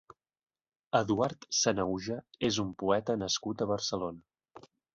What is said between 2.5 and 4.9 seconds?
és un poeta nascut a Barcelona.